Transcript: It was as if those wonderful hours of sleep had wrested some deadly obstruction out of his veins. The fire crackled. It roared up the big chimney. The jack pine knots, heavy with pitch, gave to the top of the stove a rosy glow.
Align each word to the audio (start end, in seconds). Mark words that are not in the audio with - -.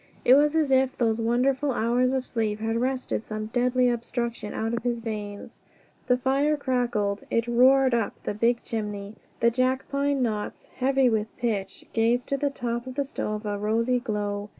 It 0.25 0.33
was 0.33 0.55
as 0.55 0.71
if 0.71 0.97
those 0.97 1.21
wonderful 1.21 1.71
hours 1.73 2.11
of 2.11 2.25
sleep 2.25 2.59
had 2.59 2.75
wrested 2.77 3.23
some 3.23 3.51
deadly 3.53 3.87
obstruction 3.87 4.51
out 4.51 4.73
of 4.73 4.81
his 4.81 4.97
veins. 4.97 5.59
The 6.07 6.17
fire 6.17 6.57
crackled. 6.57 7.21
It 7.29 7.47
roared 7.47 7.93
up 7.93 8.13
the 8.23 8.33
big 8.33 8.63
chimney. 8.63 9.13
The 9.41 9.51
jack 9.51 9.87
pine 9.89 10.23
knots, 10.23 10.65
heavy 10.77 11.07
with 11.07 11.27
pitch, 11.37 11.85
gave 11.93 12.25
to 12.25 12.37
the 12.37 12.49
top 12.49 12.87
of 12.87 12.95
the 12.95 13.03
stove 13.05 13.45
a 13.45 13.59
rosy 13.59 13.99
glow. 13.99 14.49